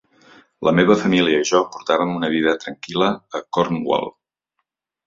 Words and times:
La 0.67 0.71
meva 0.79 0.95
família 1.01 1.41
i 1.43 1.47
jo 1.51 1.61
portàvem 1.75 2.17
una 2.23 2.33
vida 2.37 2.57
tranquil·la 2.65 3.13
a 3.41 3.47
Cornwall. 3.59 4.15